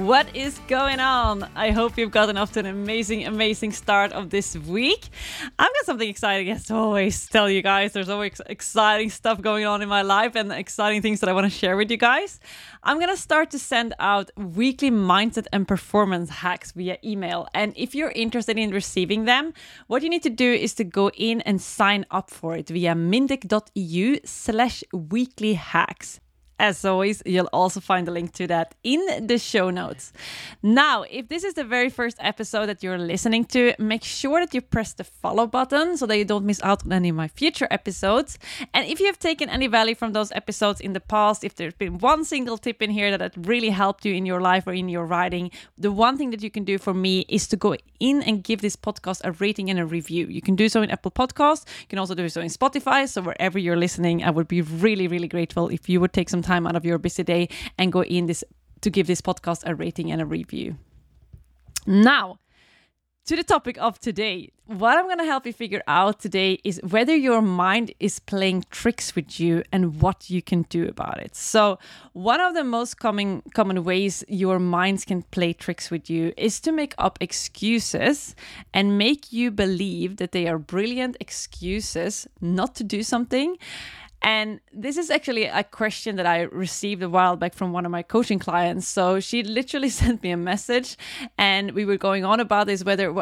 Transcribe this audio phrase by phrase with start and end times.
[0.00, 1.46] What is going on?
[1.54, 5.10] I hope you've gotten off to an amazing, amazing start of this week.
[5.58, 7.92] I've got something exciting as always tell you guys.
[7.92, 11.44] There's always exciting stuff going on in my life and exciting things that I want
[11.44, 12.40] to share with you guys.
[12.82, 17.46] I'm going to start to send out weekly mindset and performance hacks via email.
[17.52, 19.52] And if you're interested in receiving them,
[19.86, 22.94] what you need to do is to go in and sign up for it via
[22.94, 26.20] mindeq.eu slash weekly hacks.
[26.60, 30.12] As always, you'll also find a link to that in the show notes.
[30.62, 34.52] Now, if this is the very first episode that you're listening to, make sure that
[34.52, 37.28] you press the follow button so that you don't miss out on any of my
[37.28, 38.38] future episodes.
[38.74, 41.72] And if you have taken any value from those episodes in the past, if there's
[41.72, 44.90] been one single tip in here that really helped you in your life or in
[44.90, 48.22] your writing, the one thing that you can do for me is to go in
[48.24, 50.26] and give this podcast a rating and a review.
[50.26, 51.64] You can do so in Apple Podcasts.
[51.80, 53.08] You can also do so in Spotify.
[53.08, 56.42] So wherever you're listening, I would be really, really grateful if you would take some
[56.42, 57.48] time time out of your busy day
[57.78, 58.42] and go in this
[58.84, 60.76] to give this podcast a rating and a review.
[61.86, 62.38] Now,
[63.30, 64.50] to the topic of today.
[64.64, 68.64] What I'm going to help you figure out today is whether your mind is playing
[68.70, 71.36] tricks with you and what you can do about it.
[71.36, 71.78] So,
[72.12, 76.60] one of the most common common ways your minds can play tricks with you is
[76.60, 78.34] to make up excuses
[78.74, 83.58] and make you believe that they are brilliant excuses not to do something
[84.22, 87.92] and this is actually a question that I received a while back from one of
[87.92, 88.86] my coaching clients.
[88.86, 90.96] So she literally sent me a message
[91.38, 93.12] and we were going on about this whether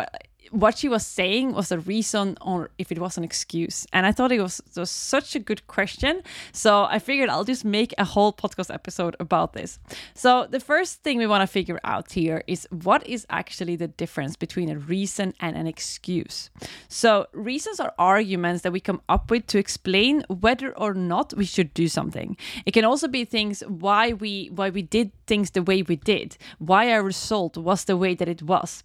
[0.50, 3.86] what she was saying was a reason or if it was an excuse.
[3.92, 6.22] And I thought it was, it was such a good question.
[6.52, 9.78] So I figured I'll just make a whole podcast episode about this.
[10.14, 13.88] So the first thing we want to figure out here is what is actually the
[13.88, 16.50] difference between a reason and an excuse.
[16.88, 21.44] So reasons are arguments that we come up with to explain whether or not we
[21.44, 22.36] should do something.
[22.66, 26.36] It can also be things why we why we did things the way we did,
[26.58, 28.82] why our result was the way that it was.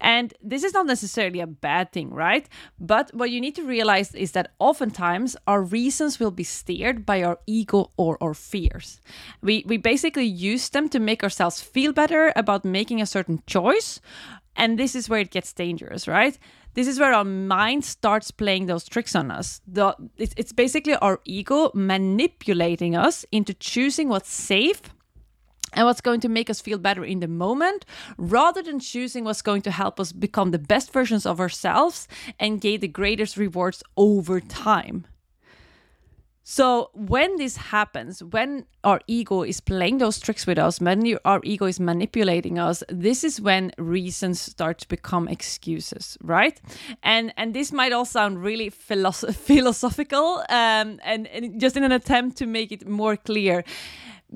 [0.00, 2.48] And this is not necessarily a bad thing, right?
[2.78, 7.22] But what you need to realize is that oftentimes our reasons will be steered by
[7.22, 9.00] our ego or our fears.
[9.42, 14.00] We, we basically use them to make ourselves feel better about making a certain choice.
[14.56, 16.38] And this is where it gets dangerous, right?
[16.74, 19.60] This is where our mind starts playing those tricks on us.
[19.66, 24.82] The, it's, it's basically our ego manipulating us into choosing what's safe
[25.76, 27.84] and what's going to make us feel better in the moment
[28.16, 32.08] rather than choosing what's going to help us become the best versions of ourselves
[32.40, 35.06] and gain the greatest rewards over time.
[36.48, 41.40] So, when this happens, when our ego is playing those tricks with us, when our
[41.42, 46.60] ego is manipulating us, this is when reasons start to become excuses, right?
[47.02, 51.90] And and this might all sound really philosoph- philosophical, um, and, and just in an
[51.90, 53.64] attempt to make it more clear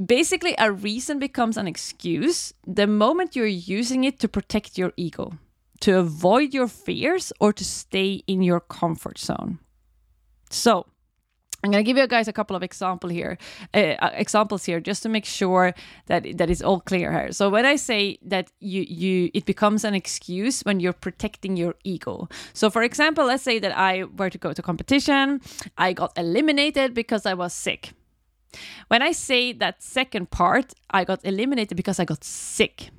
[0.07, 5.33] Basically, a reason becomes an excuse the moment you're using it to protect your ego,
[5.81, 9.59] to avoid your fears, or to stay in your comfort zone.
[10.49, 10.87] So,
[11.63, 13.37] I'm going to give you guys a couple of example here,
[13.75, 15.75] uh, uh, examples here, just to make sure
[16.07, 17.33] that that is all clear here.
[17.33, 21.75] So when I say that you you it becomes an excuse when you're protecting your
[21.85, 22.29] ego.
[22.55, 25.41] So for example, let's say that I were to go to competition,
[25.77, 27.93] I got eliminated because I was sick.
[28.89, 32.91] When I say that second part, I got eliminated because I got sick.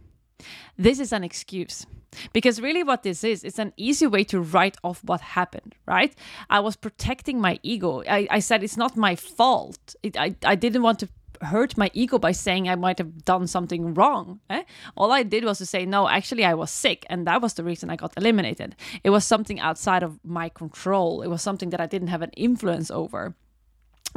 [0.78, 1.86] This is an excuse.
[2.34, 6.14] Because really, what this is, it's an easy way to write off what happened, right?
[6.50, 8.04] I was protecting my ego.
[8.08, 9.96] I, I said it's not my fault.
[10.04, 11.10] It, I, I didn't want to
[11.42, 14.40] hurt my ego by saying I might have done something wrong.
[14.50, 14.64] Eh?
[14.96, 17.06] All I did was to say, no, actually, I was sick.
[17.10, 18.76] And that was the reason I got eliminated.
[19.04, 22.32] It was something outside of my control, it was something that I didn't have an
[22.32, 23.36] influence over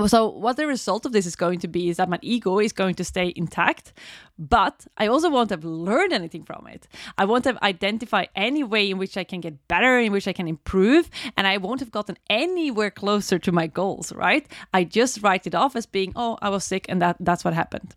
[0.07, 2.73] so what the result of this is going to be is that my ego is
[2.73, 3.93] going to stay intact
[4.39, 6.89] but i also won't have learned anything from it.
[7.17, 10.33] I won't have identified any way in which i can get better in which i
[10.33, 14.47] can improve and i won't have gotten anywhere closer to my goals right?
[14.73, 17.55] I just write it off as being oh i was sick and that that's what
[17.55, 17.95] happened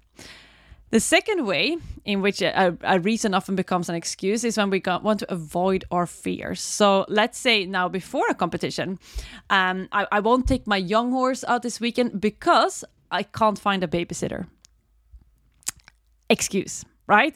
[0.89, 4.81] the second way in which a, a, reason often becomes an excuse is when we
[5.04, 6.62] want to avoid our fears.
[6.62, 8.98] So let's say now before a competition,
[9.50, 13.84] um, I, I won't take my young horse out this weekend because I can't find
[13.84, 14.48] a babysitter.
[16.30, 17.36] excuse, right?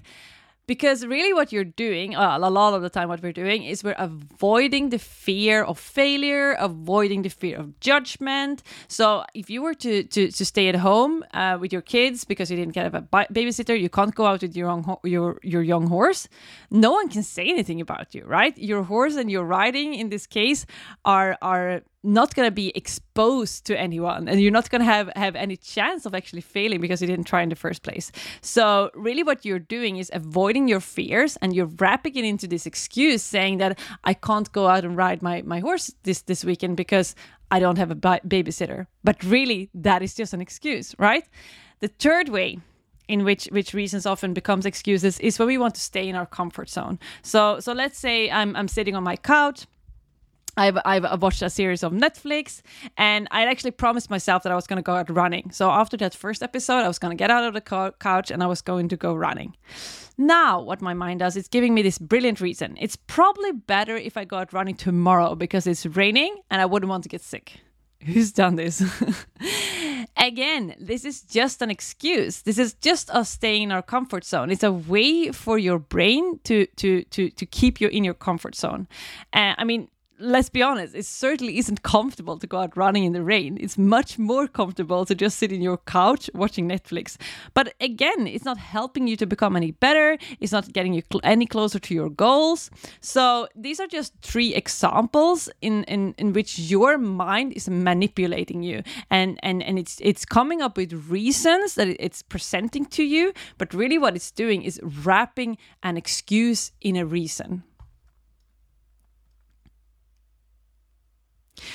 [0.71, 3.83] Because really, what you're doing, uh, a lot of the time, what we're doing is
[3.83, 8.63] we're avoiding the fear of failure, avoiding the fear of judgment.
[8.87, 12.49] So, if you were to to, to stay at home uh, with your kids because
[12.49, 13.01] you didn't get a
[13.37, 16.29] babysitter, you can't go out with your young your your young horse.
[16.69, 18.57] No one can say anything about you, right?
[18.57, 20.65] Your horse and your riding, in this case,
[21.03, 25.09] are are not going to be exposed to anyone and you're not going to have
[25.15, 28.11] have any chance of actually failing because you didn't try in the first place.
[28.41, 32.65] So really what you're doing is avoiding your fears and you're wrapping it into this
[32.65, 36.75] excuse saying that i can't go out and ride my my horse this this weekend
[36.77, 37.15] because
[37.51, 38.87] i don't have a babysitter.
[39.03, 41.27] But really that is just an excuse right?
[41.81, 42.59] The third way
[43.07, 46.25] in which which reasons often becomes excuses is when we want to stay in our
[46.25, 46.97] comfort zone.
[47.21, 49.67] So so let's say i'm i'm sitting on my couch
[50.57, 52.61] I've, I've watched a series of Netflix
[52.97, 55.51] and I actually promised myself that I was going to go out running.
[55.51, 58.31] So after that first episode, I was going to get out of the co- couch
[58.31, 59.55] and I was going to go running.
[60.17, 62.77] Now, what my mind does, it's giving me this brilliant reason.
[62.79, 66.89] It's probably better if I go out running tomorrow because it's raining and I wouldn't
[66.89, 67.61] want to get sick.
[68.03, 68.83] Who's done this?
[70.17, 72.41] Again, this is just an excuse.
[72.41, 74.51] This is just us staying in our comfort zone.
[74.51, 78.55] It's a way for your brain to to to to keep you in your comfort
[78.55, 78.87] zone.
[79.33, 79.87] Uh, I mean,
[80.21, 83.57] let's be honest, it certainly isn't comfortable to go out running in the rain.
[83.59, 87.17] It's much more comfortable to just sit in your couch watching Netflix.
[87.53, 90.17] But again, it's not helping you to become any better.
[90.39, 92.69] It's not getting you cl- any closer to your goals.
[93.01, 98.83] So these are just three examples in, in, in which your mind is manipulating you
[99.09, 103.73] and, and, and it's it's coming up with reasons that it's presenting to you, but
[103.73, 107.63] really what it's doing is wrapping an excuse in a reason.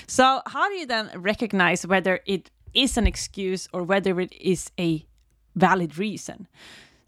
[0.07, 4.71] So, how do you then recognize whether it is an excuse or whether it is
[4.79, 5.07] a
[5.55, 6.49] valid reason?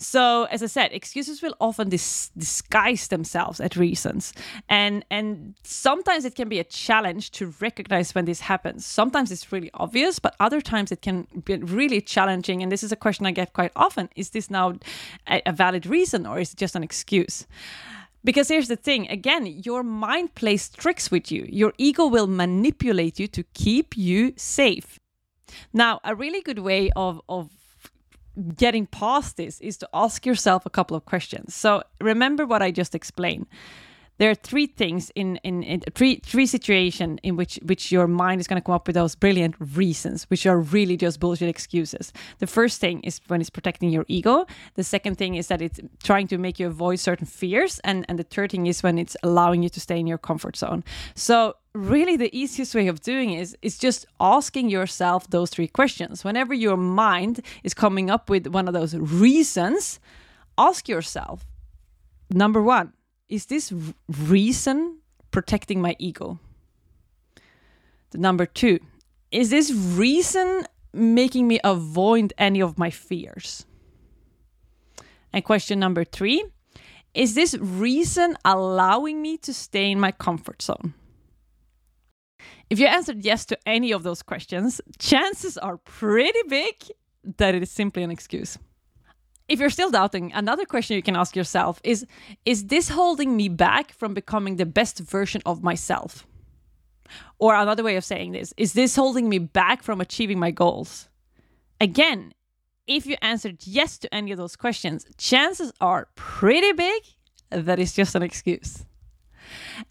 [0.01, 4.33] So, as I said, excuses will often dis- disguise themselves as reasons,
[4.69, 8.87] and and sometimes it can be a challenge to recognize when this happens.
[8.87, 12.63] Sometimes it's really obvious, but other times it can be really challenging.
[12.63, 14.79] And this is a question I get quite often: Is this now
[15.27, 17.45] a, a valid reason, or is it just an excuse?
[18.25, 21.47] Because here's the thing again, your mind plays tricks with you.
[21.49, 24.99] Your ego will manipulate you to keep you safe.
[25.73, 27.51] Now, a really good way of, of
[28.57, 31.55] getting past this is to ask yourself a couple of questions.
[31.55, 33.47] So, remember what I just explained
[34.19, 38.41] there are three things in in, in three three situation in which which your mind
[38.41, 42.13] is going to come up with those brilliant reasons which are really just bullshit excuses.
[42.39, 44.47] The first thing is when it's protecting your ego.
[44.75, 47.81] The second thing is that it's trying to make you avoid certain fears.
[47.85, 50.57] And and the third thing is when it's allowing you to stay in your comfort
[50.57, 50.85] zone.
[51.15, 56.25] So really the easiest way of doing is is just asking yourself those three questions.
[56.25, 60.01] Whenever your mind is coming up with one of those reasons
[60.59, 61.47] ask yourself
[62.31, 62.93] number 1
[63.29, 63.73] is this
[64.09, 64.99] reason
[65.31, 66.39] protecting my ego?
[68.11, 68.79] The number two,
[69.31, 73.67] is this reason making me avoid any of my fears?
[75.33, 76.45] And question number three,
[77.13, 80.95] is this reason allowing me to stay in my comfort zone?
[82.71, 86.75] If you answered yes to any of those questions, chances are pretty big
[87.37, 88.59] that it is simply an excuse
[89.49, 92.07] if you're still doubting, another question you can ask yourself is
[92.45, 96.27] Is this holding me back from becoming the best version of myself?
[97.39, 101.09] Or another way of saying this is this holding me back from achieving my goals?
[101.81, 102.35] Again,
[102.87, 107.03] if you answered yes to any of those questions, chances are pretty big
[107.51, 108.85] that it's just an excuse.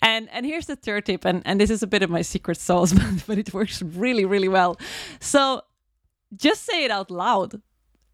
[0.04, 2.58] And and here's the third tip, and, and this is a bit of my secret
[2.58, 4.78] sauce, but, but it works really, really well.
[5.20, 5.62] So
[6.36, 7.62] just say it out loud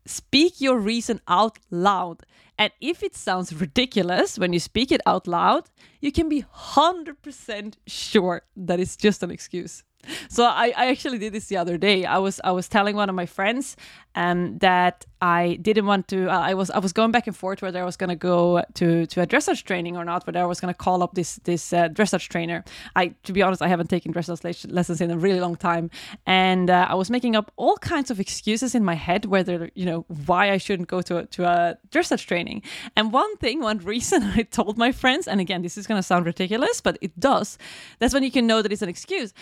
[0.05, 2.23] speak your reason out loud.
[2.57, 5.69] And if it sounds ridiculous when you speak it out loud,
[6.01, 9.83] you can be 100% sure that it's just an excuse.
[10.29, 12.05] So I, I actually did this the other day.
[12.05, 13.77] I was I was telling one of my friends
[14.15, 16.29] um, that I didn't want to.
[16.29, 18.61] Uh, I was I was going back and forth whether I was going to go
[18.73, 20.27] to to a dressage training or not.
[20.27, 22.65] Whether I was going to call up this this uh, dressage trainer.
[22.97, 25.89] I to be honest, I haven't taken dressage lessons in a really long time,
[26.25, 29.85] and uh, I was making up all kinds of excuses in my head whether you
[29.85, 32.61] know why I shouldn't go to a, to a dressage training.
[32.97, 36.03] And one thing, one reason I told my friends, and again, this is going to
[36.03, 37.57] sound ridiculous, but it does.
[37.99, 39.33] That's when you can know that it's an excuse.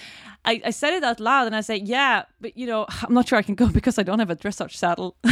[0.45, 3.27] I, I said it out loud, and I say, yeah, but you know, I'm not
[3.27, 5.15] sure I can go because I don't have a dressage saddle.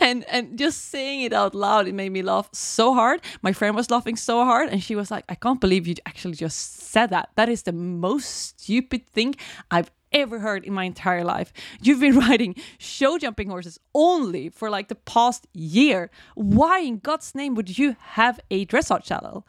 [0.08, 3.76] and and just saying it out loud it made me laugh so hard my friend
[3.76, 7.08] was laughing so hard and she was like i can't believe you actually just said
[7.10, 9.34] that that is the most stupid thing
[9.70, 11.52] i've ever heard in my entire life.
[11.80, 16.10] You've been riding show jumping horses only for like the past year.
[16.34, 19.46] Why in God's name would you have a dressage saddle?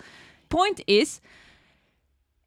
[0.49, 1.21] Point is,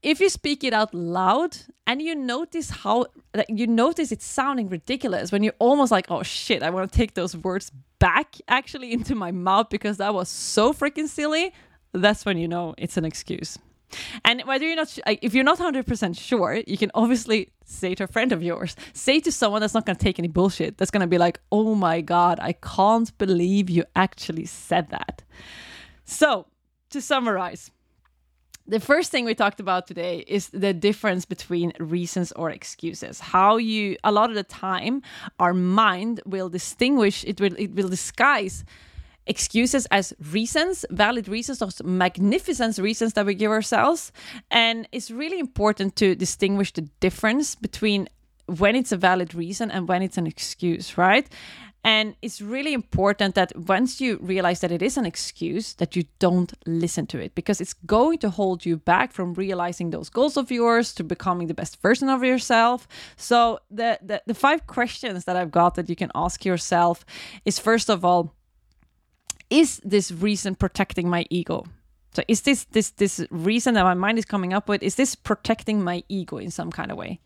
[0.05, 1.57] if you speak it out loud
[1.87, 6.23] and you notice how like, you notice it's sounding ridiculous when you're almost like oh
[6.23, 10.29] shit i want to take those words back actually into my mouth because that was
[10.29, 11.53] so freaking silly
[11.95, 13.57] that's when you know it's an excuse.
[14.25, 18.07] And whether you're not if you're not 100% sure you can obviously say to a
[18.09, 18.75] friend of yours.
[18.93, 21.39] Say to someone that's not going to take any bullshit that's going to be like
[21.53, 25.23] oh my god i can't believe you actually said that.
[26.05, 26.47] So
[26.91, 27.71] to summarize
[28.67, 33.21] the first thing we talked about today is the difference between reasons or excuses.
[33.21, 35.03] How you a lot of the time
[35.39, 38.65] our mind will distinguish it will it will disguise
[39.27, 44.13] excuses as reasons, valid reasons, those magnificent reasons that we give ourselves.
[44.51, 48.09] And it's really important to distinguish the difference between
[48.47, 51.27] when it's a valid reason and when it's an excuse, right?
[51.85, 56.05] And it's really important that once you realize that it is an excuse, that you
[56.19, 60.39] don't listen to it because it's going to hold you back from realizing those goals
[60.39, 62.89] of yours to becoming the best version of yourself.
[63.17, 67.05] So the, the, the five questions that I've got that you can ask yourself
[67.45, 68.35] is first of all,
[69.51, 71.67] is this reason protecting my ego?
[72.15, 75.15] So is this this this reason that my mind is coming up with, is this
[75.15, 77.21] protecting my ego in some kind of way?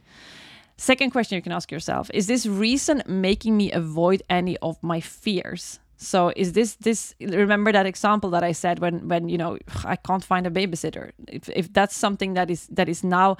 [0.79, 5.01] Second question you can ask yourself is this reason making me avoid any of my
[5.01, 5.81] fears?
[5.97, 9.97] So is this this remember that example that I said when when you know I
[9.97, 13.37] can't find a babysitter if if that's something that is that is now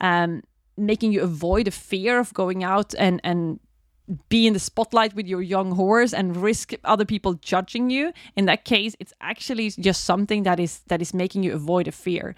[0.00, 0.42] um
[0.76, 3.58] making you avoid a fear of going out and and
[4.28, 8.12] be in the spotlight with your young horse and risk other people judging you.
[8.36, 11.92] In that case it's actually just something that is that is making you avoid a
[11.92, 12.34] fear.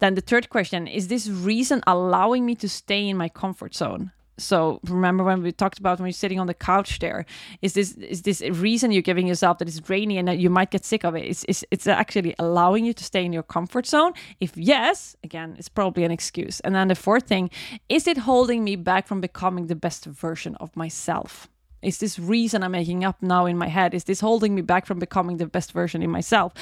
[0.00, 4.12] Then the third question is this reason allowing me to stay in my comfort zone
[4.38, 7.24] so remember when we talked about when you're sitting on the couch there
[7.62, 10.50] is this is this a reason you're giving yourself that it's rainy and that you
[10.50, 11.24] might get sick of it?
[11.24, 14.12] It's, it's, it's actually allowing you to stay in your comfort zone.
[14.40, 16.60] If yes again it's probably an excuse.
[16.60, 17.50] And then the fourth thing
[17.88, 21.48] is it holding me back from becoming the best version of myself
[21.84, 23.94] is this reason I'm making up now in my head?
[23.94, 26.52] Is this holding me back from becoming the best version in myself?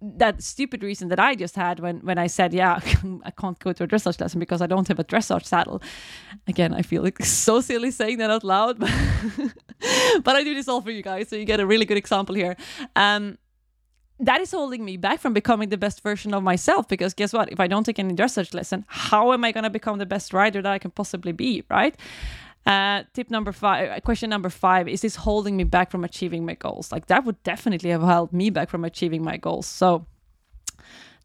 [0.00, 2.80] That stupid reason that I just had when when I said, "Yeah,
[3.24, 5.82] I can't go to a dressage lesson because I don't have a dressage saddle."
[6.46, 8.92] Again, I feel like so silly saying that out loud, but,
[10.24, 12.34] but I do this all for you guys, so you get a really good example
[12.34, 12.56] here.
[12.96, 13.38] Um,
[14.20, 17.50] that is holding me back from becoming the best version of myself because guess what
[17.50, 20.32] if i don't take any dressage lesson how am i going to become the best
[20.32, 21.96] rider that i can possibly be right
[22.66, 26.46] uh, tip number five, uh, question number five is this holding me back from achieving
[26.46, 26.90] my goals?
[26.90, 29.66] Like that would definitely have held me back from achieving my goals.
[29.66, 30.06] So,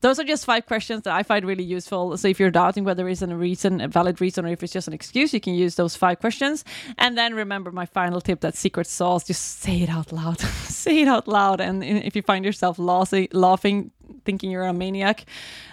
[0.01, 2.15] those are just five questions that I find really useful.
[2.15, 4.87] So if you're doubting whether it's a reason, a valid reason, or if it's just
[4.87, 6.63] an excuse, you can use those five questions.
[6.97, 9.25] And then remember my final tip: that secret sauce.
[9.25, 10.39] Just say it out loud.
[10.67, 11.59] say it out loud.
[11.59, 13.91] And if you find yourself laughing,
[14.29, 15.25] thinking you're a maniac,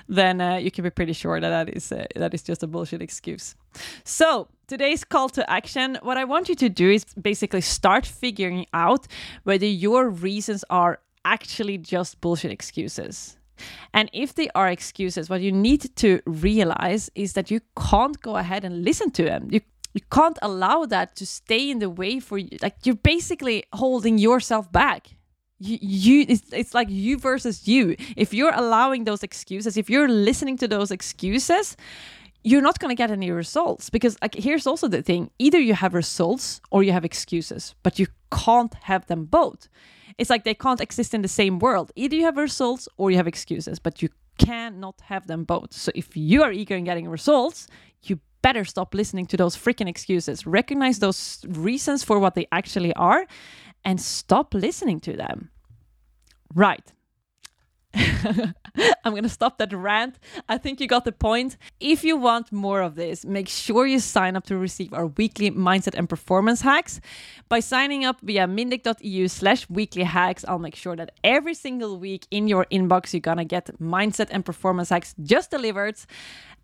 [0.09, 2.67] then uh, you can be pretty sure that that is uh, that is just a
[2.67, 3.47] bullshit excuse.
[4.05, 4.29] So
[4.73, 9.03] today's call to action, what I want you to do is basically start figuring out
[9.45, 10.95] whether your reasons are
[11.25, 13.37] actually just bullshit excuses.
[13.93, 17.61] And if they are excuses, what you need to realize is that you
[17.91, 19.49] can't go ahead and listen to them.
[19.51, 19.61] You
[19.97, 22.59] you can't allow that to stay in the way for you.
[22.61, 25.16] Like you're basically holding yourself back
[25.59, 27.97] you, you it's, it's like you versus you.
[28.17, 31.77] If you're allowing those excuses if you're listening to those excuses
[32.45, 35.31] you're not going to get any results because like here's also the thing.
[35.39, 39.69] Either you have results or you have excuses but you can't have them both.
[40.19, 41.93] It's like they can't exist in the same world.
[41.97, 44.09] Either you have results or you have excuses but you
[44.39, 45.73] cannot have them both.
[45.73, 47.67] So if you are eager in getting results
[48.03, 50.47] you better stop listening to those freaking excuses.
[50.47, 53.27] Recognize those reasons for what they actually are
[53.87, 55.49] and stop listening to them.
[56.55, 56.93] Right.
[59.05, 60.19] I'm going to stop that rant.
[60.49, 61.57] I think you got the point.
[61.81, 65.51] If you want more of this, make sure you sign up to receive our weekly
[65.51, 67.01] mindset and performance hacks.
[67.49, 72.27] By signing up via mindeq.eu slash weekly hacks, I'll make sure that every single week
[72.31, 75.97] in your inbox, you're going to get mindset and performance hacks just delivered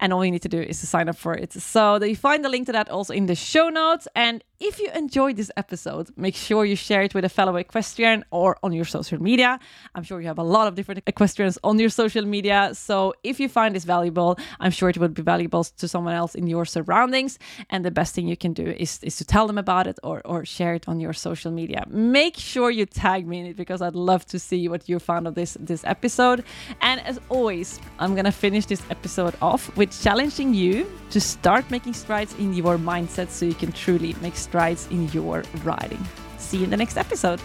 [0.03, 1.53] and all you need to do is to sign up for it.
[1.53, 4.09] So you find the link to that also in the show notes.
[4.17, 8.25] And if you enjoyed this episode, make sure you share it with a fellow equestrian
[8.33, 9.61] or on your social media.
[9.95, 12.71] I'm sure you have a lot of different equestrians on your social media.
[12.75, 16.35] So if you find this valuable, I'm sure it would be valuable to someone else
[16.35, 17.39] in your surroundings.
[17.71, 20.23] And the best thing you can do is, is to tell them about it or,
[20.25, 21.85] or share it on your social media.
[21.89, 25.27] Make sure you tag me in it because I'd love to see what you found
[25.27, 26.45] of this this episode.
[26.81, 31.95] And as always, I'm gonna finish this episode off with challenging you to start making
[31.95, 36.05] strides in your mindset so you can truly make strides in your riding.
[36.39, 37.41] See you in the next episode.